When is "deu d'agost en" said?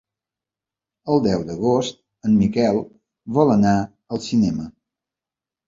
1.27-2.35